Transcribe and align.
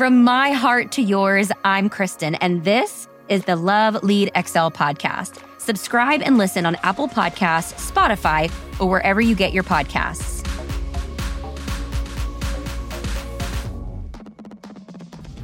From 0.00 0.24
my 0.24 0.52
heart 0.52 0.92
to 0.92 1.02
yours, 1.02 1.52
I'm 1.62 1.90
Kristen, 1.90 2.34
and 2.36 2.64
this 2.64 3.06
is 3.28 3.44
the 3.44 3.54
Love 3.54 4.02
Lead 4.02 4.30
Excel 4.34 4.70
podcast. 4.70 5.42
Subscribe 5.60 6.22
and 6.22 6.38
listen 6.38 6.64
on 6.64 6.76
Apple 6.76 7.06
Podcasts, 7.06 7.74
Spotify, 7.92 8.50
or 8.80 8.88
wherever 8.88 9.20
you 9.20 9.34
get 9.34 9.52
your 9.52 9.62
podcasts. 9.62 10.40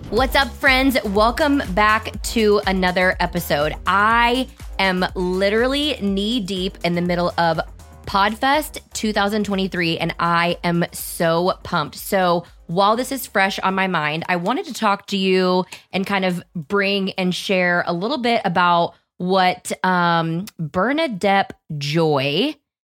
What's 0.09 0.35
up, 0.35 0.49
friends? 0.49 0.97
Welcome 1.05 1.61
back 1.75 2.23
to 2.23 2.63
another 2.67 3.15
episode. 3.21 3.75
I 3.87 4.49
am 4.79 5.05
literally 5.15 5.99
knee 6.01 6.41
deep 6.41 6.79
in 6.83 6.95
the 6.95 7.03
middle 7.03 7.35
of 7.37 7.61
Podfest 8.07 8.79
2023, 8.93 9.99
and 9.99 10.15
I 10.19 10.59
am 10.63 10.85
so 10.93 11.55
pumped. 11.65 11.97
So, 11.97 12.45
while 12.67 12.97
this 12.97 13.13
is 13.13 13.27
fresh 13.27 13.59
on 13.59 13.75
my 13.75 13.87
mind, 13.87 14.25
I 14.29 14.37
wanted 14.37 14.67
to 14.67 14.75
talk 14.75 15.07
to 15.09 15.17
you 15.17 15.65
and 15.93 16.07
kind 16.07 16.25
of 16.25 16.43
bring 16.55 17.13
and 17.13 17.35
share 17.35 17.85
a 17.87 17.93
little 17.93 18.19
bit 18.19 18.43
about 18.45 18.95
what 19.19 19.73
um, 19.85 20.47
Bernadette 20.59 21.53
Joy 21.79 22.55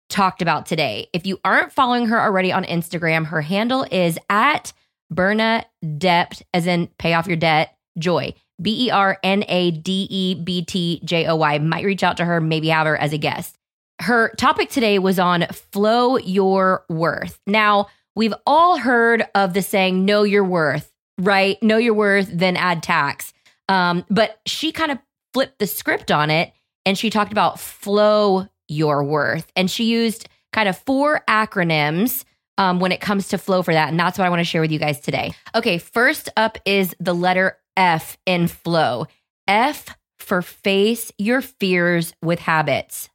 talked 0.09 0.43
about 0.43 0.67
today. 0.67 1.09
If 1.13 1.27
you 1.27 1.41
aren't 1.45 1.73
following 1.73 2.07
her 2.07 2.21
already 2.21 2.53
on 2.53 2.65
Instagram, 2.65 3.27
her 3.27 3.43
handle 3.43 3.87
is 3.91 4.19
at 4.29 4.73
Berna 5.11 5.65
Debt, 5.99 6.43
as 6.55 6.67
in 6.67 6.89
pay 6.99 7.15
off 7.15 7.27
your 7.27 7.37
debt, 7.37 7.77
Joy. 7.99 8.35
B 8.61 8.87
E 8.87 8.91
R 8.91 9.19
N 9.23 9.45
A 9.49 9.71
D 9.71 10.07
E 10.11 10.35
B 10.35 10.65
T 10.65 11.01
J 11.05 11.27
O 11.27 11.37
Y. 11.37 11.59
Might 11.59 11.85
reach 11.85 12.03
out 12.03 12.19
to 12.19 12.25
her, 12.25 12.41
maybe 12.41 12.69
have 12.69 12.87
her 12.87 12.97
as 12.97 13.13
a 13.13 13.19
guest. 13.19 13.57
Her 14.01 14.31
topic 14.37 14.71
today 14.71 14.99
was 14.99 15.19
on 15.19 15.47
flow 15.49 16.17
your 16.17 16.85
worth. 16.89 17.39
Now, 17.47 17.89
we've 18.17 18.35
all 18.47 18.79
heard 18.79 19.27
of 19.35 19.53
the 19.53 19.63
saying, 19.63 20.05
know 20.05 20.23
your 20.23 20.45
worth, 20.45 20.91
right? 21.19 21.63
Know 21.63 21.77
your 21.77 21.95
worth, 21.95 22.31
then 22.33 22.57
add 22.57 22.83
tax. 22.83 23.33
Um, 23.69 24.05
but 24.09 24.41
she 24.47 24.73
kind 24.73 24.91
of 24.91 24.99
flipped 25.35 25.59
the 25.59 25.67
script 25.67 26.11
on 26.11 26.31
it 26.31 26.53
and 26.87 26.99
she 26.99 27.11
talked 27.11 27.31
about 27.31 27.61
flow 27.61 28.49
your 28.69 29.05
worth. 29.05 29.53
And 29.55 29.71
she 29.71 29.85
used 29.85 30.29
kind 30.53 30.69
of 30.69 30.79
four 30.79 31.23
acronyms 31.29 32.25
um, 32.59 32.81
when 32.81 32.93
it 32.93 33.01
comes 33.01 33.29
to 33.29 33.39
flow 33.39 33.63
for 33.63 33.73
that. 33.75 33.91
And 33.91 34.01
that's 34.01 34.19
what 34.19 34.27
I 34.27 34.31
want 34.31 34.41
to 34.41 34.45
share 34.45 34.61
with 34.61 34.73
you 34.73 34.79
guys 34.79 35.01
today. 35.01 35.33
Okay, 35.55 35.79
first 35.79 36.29
up 36.37 36.59
is 36.65 36.95
the 37.01 37.15
letter 37.15 37.59
F 37.77 38.17
in 38.27 38.49
flow. 38.49 39.07
F 39.47 39.95
for 40.19 40.43
face 40.43 41.13
your 41.19 41.41
fears 41.41 42.13
with 42.23 42.39
habits. 42.39 43.09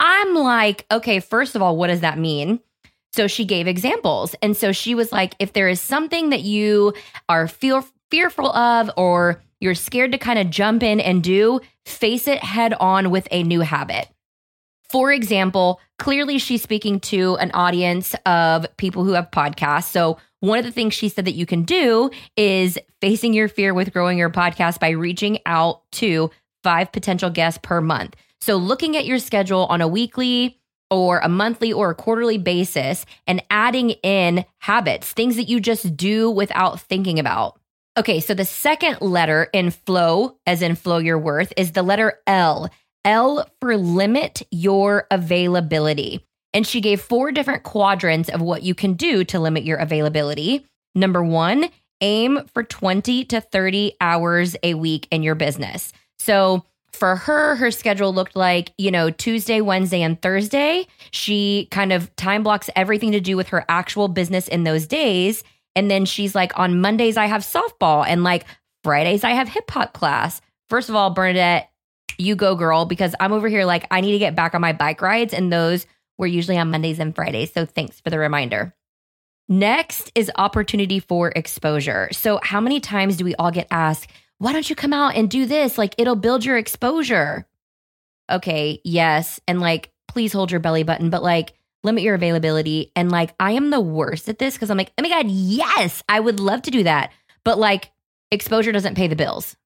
I'm 0.00 0.34
like, 0.34 0.86
okay, 0.90 1.20
first 1.20 1.54
of 1.54 1.62
all, 1.62 1.76
what 1.76 1.88
does 1.88 2.00
that 2.00 2.18
mean? 2.18 2.60
So 3.12 3.26
she 3.26 3.44
gave 3.44 3.66
examples. 3.66 4.34
And 4.42 4.56
so 4.56 4.72
she 4.72 4.94
was 4.94 5.12
like, 5.12 5.34
if 5.38 5.52
there 5.52 5.68
is 5.68 5.80
something 5.80 6.30
that 6.30 6.42
you 6.42 6.94
are 7.28 7.46
feel 7.46 7.84
fearful 8.10 8.50
of 8.50 8.90
or 8.96 9.42
you're 9.60 9.74
scared 9.74 10.12
to 10.12 10.18
kind 10.18 10.38
of 10.38 10.50
jump 10.50 10.82
in 10.82 11.00
and 11.00 11.22
do, 11.22 11.60
face 11.84 12.26
it 12.26 12.42
head 12.42 12.72
on 12.80 13.10
with 13.10 13.28
a 13.30 13.42
new 13.42 13.60
habit. 13.60 14.08
For 14.88 15.12
example, 15.12 15.80
clearly 15.98 16.38
she's 16.38 16.62
speaking 16.62 16.98
to 17.00 17.36
an 17.36 17.50
audience 17.52 18.14
of 18.26 18.66
people 18.76 19.04
who 19.04 19.12
have 19.12 19.30
podcasts. 19.30 19.90
So, 19.90 20.18
one 20.40 20.58
of 20.58 20.64
the 20.64 20.72
things 20.72 20.94
she 20.94 21.10
said 21.10 21.26
that 21.26 21.34
you 21.34 21.44
can 21.44 21.64
do 21.64 22.10
is 22.34 22.78
facing 23.02 23.34
your 23.34 23.46
fear 23.46 23.74
with 23.74 23.92
growing 23.92 24.16
your 24.16 24.30
podcast 24.30 24.80
by 24.80 24.88
reaching 24.90 25.38
out 25.44 25.82
to 25.92 26.30
five 26.62 26.90
potential 26.92 27.28
guests 27.28 27.60
per 27.62 27.82
month. 27.82 28.16
So, 28.40 28.56
looking 28.56 28.96
at 28.96 29.06
your 29.06 29.18
schedule 29.18 29.66
on 29.66 29.80
a 29.80 29.88
weekly 29.88 30.58
or 30.90 31.18
a 31.18 31.28
monthly 31.28 31.72
or 31.72 31.90
a 31.90 31.94
quarterly 31.94 32.38
basis 32.38 33.06
and 33.26 33.42
adding 33.50 33.90
in 34.02 34.44
habits, 34.58 35.12
things 35.12 35.36
that 35.36 35.48
you 35.48 35.60
just 35.60 35.96
do 35.96 36.30
without 36.30 36.80
thinking 36.80 37.18
about. 37.18 37.58
Okay, 37.96 38.20
so 38.20 38.34
the 38.34 38.44
second 38.44 39.00
letter 39.00 39.48
in 39.52 39.70
flow, 39.70 40.38
as 40.46 40.62
in 40.62 40.74
flow 40.74 40.98
your 40.98 41.18
worth, 41.18 41.52
is 41.56 41.72
the 41.72 41.82
letter 41.82 42.20
L. 42.26 42.70
L 43.04 43.46
for 43.60 43.76
limit 43.76 44.42
your 44.50 45.06
availability. 45.10 46.24
And 46.52 46.66
she 46.66 46.80
gave 46.80 47.00
four 47.00 47.32
different 47.32 47.62
quadrants 47.62 48.28
of 48.28 48.40
what 48.40 48.62
you 48.62 48.74
can 48.74 48.94
do 48.94 49.24
to 49.24 49.38
limit 49.38 49.64
your 49.64 49.78
availability. 49.78 50.66
Number 50.94 51.22
one, 51.22 51.68
aim 52.00 52.40
for 52.52 52.62
20 52.62 53.24
to 53.26 53.40
30 53.40 53.96
hours 54.00 54.56
a 54.62 54.74
week 54.74 55.06
in 55.10 55.22
your 55.22 55.34
business. 55.34 55.92
So 56.18 56.64
for 56.92 57.16
her, 57.16 57.56
her 57.56 57.70
schedule 57.70 58.12
looked 58.12 58.36
like, 58.36 58.72
you 58.78 58.90
know, 58.90 59.10
Tuesday, 59.10 59.60
Wednesday, 59.60 60.02
and 60.02 60.20
Thursday. 60.20 60.86
She 61.10 61.68
kind 61.70 61.92
of 61.92 62.14
time 62.16 62.42
blocks 62.42 62.68
everything 62.76 63.12
to 63.12 63.20
do 63.20 63.36
with 63.36 63.48
her 63.48 63.64
actual 63.68 64.08
business 64.08 64.48
in 64.48 64.64
those 64.64 64.86
days. 64.86 65.44
And 65.76 65.90
then 65.90 66.04
she's 66.04 66.34
like, 66.34 66.58
on 66.58 66.80
Mondays, 66.80 67.16
I 67.16 67.26
have 67.26 67.42
softball, 67.42 68.04
and 68.06 68.24
like 68.24 68.44
Fridays, 68.82 69.24
I 69.24 69.30
have 69.30 69.48
hip 69.48 69.70
hop 69.70 69.92
class. 69.92 70.40
First 70.68 70.88
of 70.88 70.94
all, 70.94 71.10
Bernadette, 71.10 71.70
you 72.18 72.36
go, 72.36 72.54
girl, 72.54 72.84
because 72.84 73.14
I'm 73.20 73.32
over 73.32 73.48
here 73.48 73.64
like 73.64 73.86
I 73.90 74.00
need 74.00 74.12
to 74.12 74.18
get 74.18 74.36
back 74.36 74.54
on 74.54 74.60
my 74.60 74.72
bike 74.72 75.00
rides, 75.00 75.32
and 75.32 75.52
those 75.52 75.86
were 76.18 76.26
usually 76.26 76.58
on 76.58 76.70
Mondays 76.70 76.98
and 76.98 77.14
Fridays. 77.14 77.52
So 77.52 77.64
thanks 77.64 78.00
for 78.00 78.10
the 78.10 78.18
reminder. 78.18 78.74
Next 79.48 80.12
is 80.14 80.30
opportunity 80.36 81.00
for 81.00 81.32
exposure. 81.34 82.08
So, 82.12 82.38
how 82.40 82.60
many 82.60 82.78
times 82.78 83.16
do 83.16 83.24
we 83.24 83.34
all 83.34 83.50
get 83.50 83.66
asked, 83.72 84.08
why 84.40 84.54
don't 84.54 84.68
you 84.70 84.74
come 84.74 84.94
out 84.94 85.16
and 85.16 85.30
do 85.30 85.44
this? 85.44 85.76
Like, 85.76 85.94
it'll 85.98 86.16
build 86.16 86.46
your 86.46 86.56
exposure. 86.56 87.46
Okay, 88.32 88.80
yes. 88.84 89.38
And 89.46 89.60
like, 89.60 89.92
please 90.08 90.32
hold 90.32 90.50
your 90.50 90.60
belly 90.60 90.82
button, 90.82 91.10
but 91.10 91.22
like, 91.22 91.52
limit 91.84 92.02
your 92.02 92.14
availability. 92.14 92.90
And 92.96 93.12
like, 93.12 93.34
I 93.38 93.52
am 93.52 93.68
the 93.68 93.82
worst 93.82 94.30
at 94.30 94.38
this 94.38 94.54
because 94.54 94.70
I'm 94.70 94.78
like, 94.78 94.92
oh 94.96 95.02
my 95.02 95.10
God, 95.10 95.26
yes, 95.28 96.02
I 96.08 96.20
would 96.20 96.40
love 96.40 96.62
to 96.62 96.70
do 96.70 96.84
that. 96.84 97.12
But 97.44 97.58
like, 97.58 97.92
exposure 98.30 98.72
doesn't 98.72 98.94
pay 98.94 99.08
the 99.08 99.16
bills. 99.16 99.56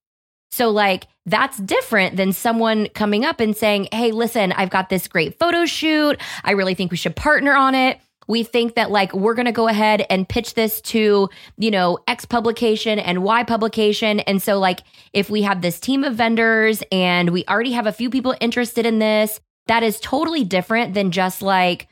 So, 0.51 0.71
like, 0.71 1.07
that's 1.25 1.57
different 1.59 2.17
than 2.17 2.33
someone 2.33 2.89
coming 2.89 3.25
up 3.25 3.39
and 3.39 3.57
saying, 3.57 3.89
Hey, 3.93 4.11
listen, 4.11 4.53
I've 4.53 4.71
got 4.71 4.89
this 4.89 5.09
great 5.09 5.39
photo 5.39 5.67
shoot. 5.67 6.21
I 6.43 6.53
really 6.53 6.75
think 6.75 6.91
we 6.91 6.97
should 6.97 7.17
partner 7.17 7.55
on 7.55 7.75
it. 7.77 8.01
We 8.27 8.43
think 8.43 8.75
that, 8.75 8.91
like, 8.91 9.13
we're 9.13 9.35
going 9.35 9.47
to 9.47 9.53
go 9.53 9.69
ahead 9.69 10.07
and 10.11 10.29
pitch 10.29 10.55
this 10.55 10.81
to, 10.83 11.29
you 11.59 11.71
know, 11.71 11.99
X 12.09 12.25
publication 12.25 12.99
and 12.99 13.23
Y 13.23 13.45
publication. 13.45 14.21
And 14.21 14.43
so, 14.43 14.59
like, 14.59 14.81
if 15.13 15.31
we 15.31 15.43
have 15.43 15.63
this 15.63 15.79
team 15.81 16.05
of 16.05 16.15
vendors 16.15 16.83
and 16.91 17.31
we 17.31 17.45
already 17.47 17.73
have 17.73 17.87
a 17.87 17.93
few 17.93 18.11
people 18.11 18.35
interested 18.41 18.87
in 18.87 18.99
this, 18.99 19.41
that 19.67 19.83
is 19.83 20.01
totally 20.01 20.45
different 20.45 20.95
than 20.95 21.11
just 21.11 21.43
like, 21.43 21.89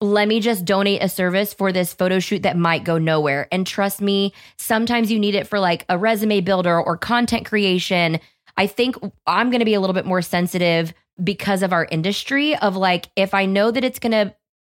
let 0.00 0.26
me 0.26 0.40
just 0.40 0.64
donate 0.64 1.00
a 1.00 1.08
service 1.08 1.54
for 1.54 1.70
this 1.70 1.94
photo 1.94 2.18
shoot 2.18 2.42
that 2.42 2.56
might 2.56 2.82
go 2.82 2.98
nowhere. 2.98 3.46
And 3.52 3.64
trust 3.64 4.00
me, 4.00 4.32
sometimes 4.58 5.12
you 5.12 5.18
need 5.20 5.36
it 5.36 5.46
for 5.46 5.60
like 5.60 5.84
a 5.88 5.96
resume 5.96 6.40
builder 6.40 6.80
or 6.80 6.96
content 6.96 7.46
creation. 7.46 8.18
I 8.56 8.66
think 8.66 8.96
I'm 9.28 9.50
going 9.50 9.60
to 9.60 9.64
be 9.64 9.74
a 9.74 9.80
little 9.80 9.94
bit 9.94 10.04
more 10.04 10.20
sensitive 10.20 10.92
because 11.22 11.62
of 11.62 11.72
our 11.72 11.86
industry 11.90 12.56
of 12.56 12.76
like, 12.76 13.10
if 13.14 13.32
I 13.32 13.46
know 13.46 13.70
that 13.70 13.84
it's 13.84 14.00
going 14.00 14.12
to 14.12 14.34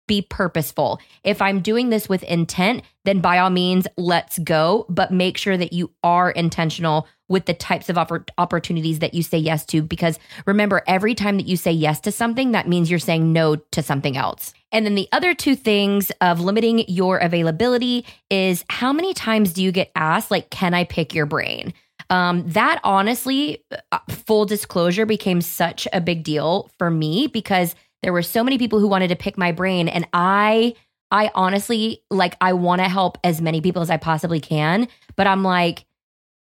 be 0.06 0.22
purposeful. 0.22 1.00
If 1.22 1.41
I'm 1.41 1.60
doing 1.60 1.91
this 1.91 2.09
with 2.09 2.22
intent, 2.25 2.82
then 3.04 3.20
by 3.20 3.38
all 3.38 3.50
means, 3.50 3.87
let's 3.97 4.38
go. 4.38 4.87
But 4.88 5.10
make 5.10 5.37
sure 5.37 5.56
that 5.56 5.72
you 5.72 5.91
are 6.03 6.31
intentional 6.31 7.06
with 7.28 7.47
the 7.47 7.54
types 7.54 7.88
of 7.88 7.97
oppor- 7.97 8.28
opportunities 8.37 8.98
that 8.98 9.15
you 9.15 9.22
say 9.22 9.38
yes 9.38 9.65
to. 9.66 9.82
Because 9.82 10.19
remember, 10.47 10.82
every 10.87 11.15
time 11.15 11.37
that 11.38 11.47
you 11.47 11.56
say 11.56 11.72
yes 11.72 12.00
to 12.00 12.12
something, 12.12 12.53
that 12.53 12.69
means 12.69 12.91
you're 12.91 12.98
saying 12.98 13.32
no 13.32 13.56
to 13.56 13.82
something 13.82 14.16
else. 14.16 14.53
And 14.72 14.84
then 14.84 14.94
the 14.94 15.09
other 15.12 15.34
two 15.34 15.56
things 15.56 16.10
of 16.21 16.41
limiting 16.41 16.84
your 16.88 17.19
availability 17.19 18.04
is 18.31 18.65
how 18.69 18.92
many 18.92 19.15
times 19.15 19.53
do 19.53 19.62
you 19.62 19.72
get 19.72 19.91
asked, 19.94 20.31
like, 20.31 20.50
can 20.50 20.75
I 20.75 20.84
pick 20.84 21.15
your 21.15 21.26
brain? 21.26 21.72
Um, 22.10 22.47
that 22.50 22.81
honestly, 22.84 23.65
uh, 23.92 23.98
full 24.10 24.44
disclosure, 24.44 25.06
became 25.06 25.41
such 25.41 25.88
a 25.92 26.00
big 26.00 26.22
deal 26.22 26.71
for 26.78 26.91
me 26.91 27.28
because 27.28 27.75
there 28.04 28.12
were 28.12 28.22
so 28.22 28.44
many 28.44 28.59
people 28.59 28.80
who 28.80 28.86
wanted 28.86 29.09
to 29.09 29.16
pick 29.16 29.39
my 29.39 29.51
brain. 29.51 29.89
And 29.89 30.06
I, 30.12 30.74
I 31.10 31.30
honestly, 31.34 32.03
like, 32.10 32.36
I 32.39 32.53
want 32.53 32.83
to 32.83 32.89
help 32.89 33.16
as 33.24 33.41
many 33.41 33.62
people 33.62 33.80
as 33.80 33.89
I 33.89 33.97
possibly 33.97 34.41
can. 34.41 34.89
But 35.16 35.27
I'm 35.27 35.42
like, 35.42 35.86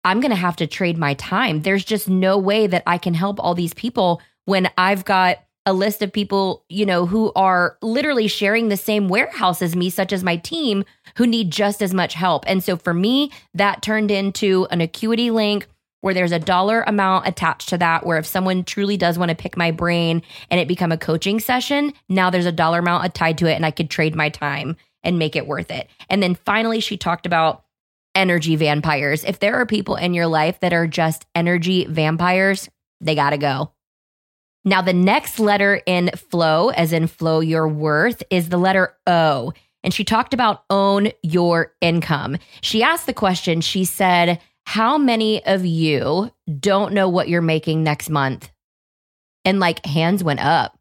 I'm 0.05 0.21
going 0.21 0.31
to 0.31 0.37
have 0.37 0.57
to 0.57 0.67
trade 0.67 0.97
my 0.97 1.13
time. 1.15 1.61
There's 1.61 1.85
just 1.85 2.09
no 2.09 2.39
way 2.39 2.67
that 2.67 2.83
I 2.87 2.97
can 2.97 3.13
help 3.13 3.39
all 3.39 3.55
these 3.55 3.75
people 3.75 4.23
when 4.47 4.71
I've 4.79 5.05
got 5.05 5.39
a 5.67 5.75
list 5.75 6.01
of 6.01 6.13
people, 6.13 6.65
you 6.71 6.87
know, 6.87 7.05
who 7.05 7.31
are 7.37 7.77
literally 7.83 8.27
sharing 8.27 8.69
the 8.69 8.77
same 8.79 9.09
warehouse 9.09 9.61
as 9.61 9.77
me, 9.77 9.91
such 9.91 10.15
as 10.15 10.25
my 10.25 10.37
team, 10.37 10.85
who 11.17 11.27
need 11.27 11.51
just 11.51 11.83
as 11.83 11.93
much 11.93 12.15
help. 12.15 12.45
And 12.47 12.65
so 12.65 12.77
for 12.79 12.95
me, 12.95 13.31
that 13.53 13.83
turned 13.83 14.11
into 14.11 14.67
an 14.71 14.81
Acuity 14.81 15.31
link 15.31 15.67
where 16.05 16.15
there's 16.15 16.33
a 16.33 16.39
dollar 16.39 16.83
amount 16.83 17.27
attached 17.27 17.69
to 17.71 17.79
that 17.79 18.05
where 18.05 18.19
if 18.19 18.27
someone 18.27 18.63
truly 18.63 18.97
does 18.97 19.19
want 19.19 19.31
to 19.31 19.35
pick 19.35 19.57
my 19.57 19.71
brain 19.71 20.23
and 20.51 20.61
it 20.61 20.69
become 20.69 20.93
a 20.93 20.99
coaching 20.99 21.41
session 21.41 21.93
now 22.09 22.31
there's 22.31 22.47
a 22.47 22.53
dollar 22.53 22.79
amount 22.79 23.15
tied 23.15 23.39
to 23.39 23.47
it 23.47 23.55
and 23.55 23.67
i 23.67 23.71
could 23.71 23.91
trade 23.91 24.15
my 24.15 24.29
time 24.29 24.77
and 25.03 25.19
make 25.19 25.35
it 25.35 25.47
worth 25.47 25.71
it 25.71 25.89
and 26.09 26.23
then 26.23 26.35
finally 26.35 26.81
she 26.81 26.97
talked 26.97 27.27
about 27.27 27.65
energy 28.15 28.57
vampires. 28.57 29.25
If 29.25 29.41
there 29.41 29.57
are 29.57 29.67
people 29.67 29.97
in 29.97 30.15
your 30.15 30.27
life 30.27 30.61
that 30.61 30.73
are 30.73 30.87
just 30.87 31.27
energy 31.35 31.87
vampires, 31.87 32.69
they 33.01 33.15
got 33.15 33.31
to 33.31 33.39
go. 33.39 33.73
Now, 34.65 34.81
the 34.81 34.95
next 34.95 35.39
letter 35.39 35.83
in 35.85 36.11
flow, 36.31 36.71
as 36.71 36.93
in 36.93 37.07
flow 37.07 37.41
your 37.41 37.69
worth, 37.69 38.23
is 38.31 38.49
the 38.49 38.57
letter 38.57 38.97
O. 39.07 39.53
and 39.83 39.93
she 39.93 40.05
talked 40.05 40.33
about 40.33 40.65
own 40.71 41.11
your 41.23 41.75
income. 41.83 42.39
She 42.63 42.83
asked 42.83 43.07
the 43.07 43.13
question, 43.13 43.61
she 43.61 43.85
said, 43.85 44.41
How 44.67 44.99
many 44.99 45.45
of 45.45 45.65
you 45.65 46.33
don't 46.61 46.95
know 46.95 47.09
what 47.09 47.29
you're 47.29 47.43
making 47.43 47.83
next 47.83 48.11
month? 48.11 48.51
And 49.45 49.61
like 49.61 49.85
hands 49.85 50.25
went 50.25 50.41
up. 50.41 50.79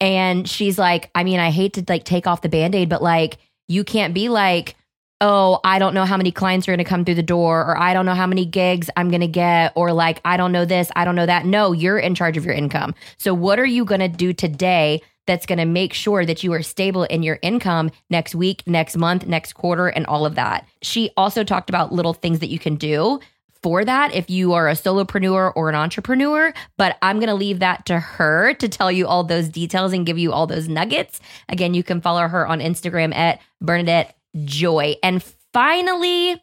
And 0.00 0.48
she's 0.48 0.78
like, 0.78 1.10
I 1.14 1.24
mean, 1.24 1.38
I 1.38 1.50
hate 1.50 1.74
to 1.74 1.84
like 1.88 2.04
take 2.04 2.26
off 2.26 2.42
the 2.42 2.48
band 2.48 2.74
aid, 2.74 2.88
but 2.88 3.02
like, 3.02 3.38
you 3.68 3.84
can't 3.84 4.14
be 4.14 4.28
like, 4.28 4.76
oh, 5.20 5.60
I 5.64 5.78
don't 5.78 5.94
know 5.94 6.04
how 6.04 6.16
many 6.16 6.30
clients 6.30 6.68
are 6.68 6.72
going 6.72 6.78
to 6.78 6.84
come 6.84 7.04
through 7.04 7.14
the 7.14 7.22
door, 7.22 7.60
or 7.62 7.78
I 7.78 7.94
don't 7.94 8.06
know 8.06 8.14
how 8.14 8.26
many 8.26 8.44
gigs 8.44 8.90
I'm 8.96 9.08
going 9.08 9.22
to 9.22 9.28
get, 9.28 9.72
or 9.74 9.92
like, 9.92 10.20
I 10.24 10.36
don't 10.36 10.52
know 10.52 10.64
this, 10.64 10.90
I 10.94 11.04
don't 11.04 11.16
know 11.16 11.26
that. 11.26 11.46
No, 11.46 11.72
you're 11.72 11.98
in 11.98 12.14
charge 12.14 12.36
of 12.36 12.44
your 12.44 12.54
income. 12.54 12.94
So, 13.16 13.32
what 13.32 13.58
are 13.58 13.66
you 13.66 13.84
going 13.84 14.00
to 14.00 14.08
do 14.08 14.32
today 14.32 15.00
that's 15.26 15.46
going 15.46 15.58
to 15.58 15.64
make 15.64 15.92
sure 15.92 16.24
that 16.24 16.42
you 16.42 16.52
are 16.52 16.62
stable 16.62 17.04
in 17.04 17.22
your 17.22 17.38
income 17.42 17.90
next 18.10 18.34
week, 18.34 18.62
next 18.66 18.96
month, 18.96 19.26
next 19.26 19.54
quarter, 19.54 19.88
and 19.88 20.06
all 20.06 20.26
of 20.26 20.34
that? 20.36 20.66
She 20.82 21.10
also 21.16 21.44
talked 21.44 21.68
about 21.68 21.92
little 21.92 22.14
things 22.14 22.38
that 22.40 22.48
you 22.48 22.58
can 22.58 22.76
do. 22.76 23.20
For 23.62 23.84
that, 23.84 24.14
if 24.14 24.30
you 24.30 24.52
are 24.52 24.68
a 24.68 24.74
solopreneur 24.74 25.52
or 25.56 25.68
an 25.68 25.74
entrepreneur, 25.74 26.52
but 26.76 26.96
I'm 27.02 27.18
gonna 27.18 27.34
leave 27.34 27.58
that 27.58 27.84
to 27.86 27.98
her 27.98 28.54
to 28.54 28.68
tell 28.68 28.92
you 28.92 29.08
all 29.08 29.24
those 29.24 29.48
details 29.48 29.92
and 29.92 30.06
give 30.06 30.18
you 30.18 30.32
all 30.32 30.46
those 30.46 30.68
nuggets. 30.68 31.18
Again, 31.48 31.74
you 31.74 31.82
can 31.82 32.00
follow 32.00 32.28
her 32.28 32.46
on 32.46 32.60
Instagram 32.60 33.12
at 33.12 33.40
Bernadette 33.60 34.16
joy. 34.44 34.94
And 35.02 35.20
finally, 35.52 36.40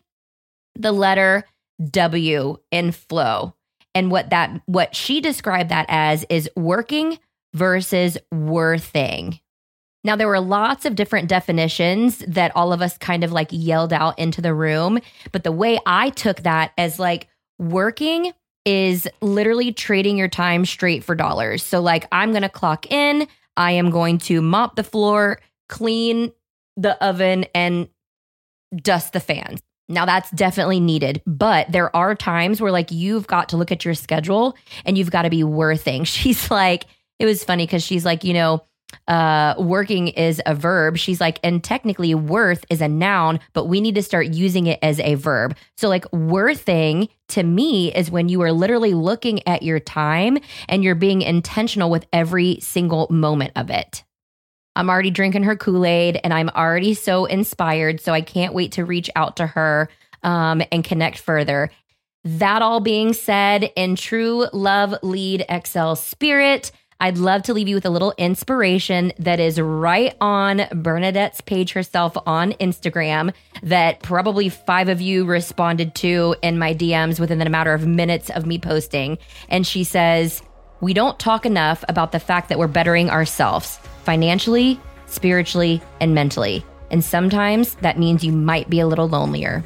the 0.75 0.91
letter 0.91 1.45
W 1.89 2.57
in 2.71 2.91
flow. 2.91 3.53
And 3.95 4.09
what 4.09 4.31
that 4.31 4.61
what 4.65 4.95
she 4.95 5.21
described 5.21 5.69
that 5.69 5.85
as 5.89 6.25
is 6.29 6.49
working 6.55 7.19
versus 7.53 8.17
worthing. 8.31 9.39
Now 10.03 10.15
there 10.15 10.27
were 10.27 10.39
lots 10.39 10.85
of 10.85 10.95
different 10.95 11.29
definitions 11.29 12.19
that 12.27 12.51
all 12.55 12.73
of 12.73 12.81
us 12.81 12.97
kind 12.97 13.23
of 13.23 13.31
like 13.31 13.47
yelled 13.51 13.93
out 13.93 14.19
into 14.19 14.41
the 14.41 14.53
room, 14.53 14.99
but 15.31 15.43
the 15.43 15.51
way 15.51 15.79
I 15.85 16.09
took 16.09 16.41
that 16.41 16.73
as 16.77 16.99
like 16.99 17.29
working 17.57 18.33
is 18.65 19.07
literally 19.21 19.71
trading 19.71 20.17
your 20.17 20.27
time 20.27 20.65
straight 20.65 21.03
for 21.03 21.15
dollars. 21.15 21.63
So 21.63 21.81
like 21.81 22.07
I'm 22.11 22.31
going 22.31 22.43
to 22.43 22.49
clock 22.49 22.91
in, 22.91 23.27
I 23.55 23.71
am 23.71 23.91
going 23.91 24.17
to 24.19 24.41
mop 24.41 24.75
the 24.75 24.83
floor, 24.83 25.39
clean 25.69 26.31
the 26.75 27.01
oven 27.03 27.45
and 27.53 27.87
dust 28.75 29.13
the 29.13 29.19
fans. 29.19 29.61
Now 29.89 30.05
that's 30.05 30.31
definitely 30.31 30.79
needed, 30.79 31.21
but 31.27 31.71
there 31.71 31.93
are 31.95 32.15
times 32.15 32.61
where 32.61 32.71
like 32.71 32.91
you've 32.91 33.27
got 33.27 33.49
to 33.49 33.57
look 33.57 33.71
at 33.71 33.83
your 33.85 33.93
schedule 33.93 34.55
and 34.85 34.97
you've 34.97 35.11
got 35.11 35.23
to 35.23 35.29
be 35.29 35.43
worthing. 35.43 36.03
She's 36.03 36.49
like, 36.49 36.85
it 37.19 37.25
was 37.25 37.43
funny 37.43 37.65
because 37.65 37.83
she's 37.83 38.05
like, 38.05 38.23
you 38.23 38.33
know, 38.33 38.63
uh, 39.07 39.55
working 39.57 40.09
is 40.09 40.41
a 40.45 40.55
verb. 40.55 40.97
She's 40.97 41.19
like, 41.19 41.39
and 41.43 41.63
technically 41.63 42.13
worth 42.15 42.65
is 42.69 42.81
a 42.81 42.87
noun, 42.87 43.39
but 43.53 43.65
we 43.65 43.81
need 43.81 43.95
to 43.95 44.03
start 44.03 44.27
using 44.27 44.67
it 44.67 44.79
as 44.81 44.99
a 44.99 45.15
verb. 45.15 45.55
So, 45.77 45.89
like, 45.89 46.11
worthing 46.13 47.09
to 47.29 47.43
me 47.43 47.93
is 47.93 48.11
when 48.11 48.29
you 48.29 48.41
are 48.41 48.51
literally 48.51 48.93
looking 48.93 49.45
at 49.47 49.63
your 49.63 49.79
time 49.79 50.37
and 50.67 50.83
you're 50.83 50.95
being 50.95 51.21
intentional 51.21 51.89
with 51.89 52.05
every 52.13 52.59
single 52.61 53.07
moment 53.09 53.51
of 53.55 53.69
it. 53.69 54.03
I'm 54.75 54.89
already 54.89 55.11
drinking 55.11 55.43
her 55.43 55.55
Kool 55.55 55.85
Aid 55.85 56.19
and 56.23 56.33
I'm 56.33 56.49
already 56.49 56.93
so 56.93 57.25
inspired. 57.25 58.01
So 58.01 58.11
I 58.11 58.21
can't 58.21 58.53
wait 58.53 58.73
to 58.73 58.85
reach 58.85 59.09
out 59.15 59.37
to 59.37 59.47
her 59.47 59.89
um, 60.23 60.63
and 60.71 60.83
connect 60.83 61.19
further. 61.19 61.69
That 62.23 62.61
all 62.61 62.79
being 62.79 63.13
said, 63.13 63.71
in 63.75 63.95
true 63.97 64.47
love 64.53 64.95
lead 65.03 65.45
Excel 65.49 65.95
spirit, 65.95 66.71
I'd 67.03 67.17
love 67.17 67.43
to 67.43 67.53
leave 67.53 67.67
you 67.67 67.75
with 67.75 67.85
a 67.85 67.89
little 67.89 68.13
inspiration 68.17 69.11
that 69.19 69.37
is 69.37 69.59
right 69.59 70.15
on 70.21 70.61
Bernadette's 70.71 71.41
page 71.41 71.73
herself 71.73 72.15
on 72.25 72.53
Instagram 72.53 73.33
that 73.61 74.01
probably 74.01 74.47
five 74.47 74.87
of 74.87 75.01
you 75.01 75.25
responded 75.25 75.95
to 75.95 76.33
in 76.41 76.57
my 76.57 76.73
DMs 76.73 77.19
within 77.19 77.41
a 77.41 77.49
matter 77.49 77.73
of 77.73 77.85
minutes 77.85 78.29
of 78.29 78.45
me 78.45 78.57
posting. 78.57 79.17
And 79.49 79.67
she 79.67 79.83
says, 79.83 80.41
We 80.79 80.93
don't 80.93 81.19
talk 81.19 81.45
enough 81.45 81.83
about 81.89 82.13
the 82.13 82.21
fact 82.21 82.47
that 82.47 82.57
we're 82.57 82.67
bettering 82.67 83.09
ourselves 83.09 83.79
financially, 84.05 84.79
spiritually, 85.05 85.81
and 85.99 86.15
mentally. 86.15 86.65
And 86.89 87.03
sometimes 87.03 87.75
that 87.81 87.99
means 87.99 88.23
you 88.23 88.31
might 88.31 88.69
be 88.69 88.79
a 88.79 88.87
little 88.87 89.09
lonelier. 89.09 89.61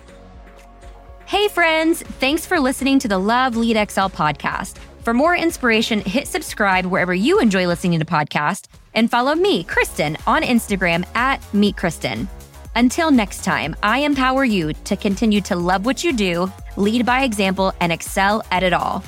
Hey, 1.28 1.50
friends, 1.50 2.02
thanks 2.02 2.48
for 2.48 2.60
listening 2.60 2.98
to 2.98 3.08
the 3.08 3.20
Love 3.20 3.56
Lead 3.56 3.78
Excel 3.78 4.10
podcast. 4.10 4.80
For 5.08 5.14
more 5.14 5.38
inspiration, 5.38 6.02
hit 6.02 6.28
subscribe 6.28 6.86
wherever 6.86 7.14
you 7.14 7.40
enjoy 7.40 7.66
listening 7.66 7.98
to 7.98 8.04
podcasts 8.04 8.68
and 8.94 9.10
follow 9.10 9.36
me, 9.36 9.64
Kristen, 9.64 10.18
on 10.28 10.42
Instagram 10.42 11.06
at 11.16 11.42
Meet 11.54 11.78
Kristen. 11.78 12.28
Until 12.76 13.10
next 13.10 13.46
time, 13.46 13.74
I 13.82 14.00
empower 14.00 14.44
you 14.44 14.74
to 14.74 14.98
continue 14.98 15.40
to 15.44 15.56
love 15.56 15.86
what 15.86 16.04
you 16.04 16.12
do, 16.12 16.52
lead 16.76 17.06
by 17.06 17.24
example, 17.24 17.72
and 17.80 17.94
excel 17.94 18.46
at 18.52 18.64
it 18.64 18.74
all. 18.74 19.02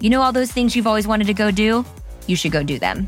You 0.00 0.10
know 0.10 0.22
all 0.22 0.32
those 0.32 0.50
things 0.50 0.74
you've 0.74 0.88
always 0.88 1.06
wanted 1.06 1.28
to 1.28 1.34
go 1.34 1.52
do? 1.52 1.84
You 2.26 2.34
should 2.34 2.50
go 2.50 2.64
do 2.64 2.80
them. 2.80 3.06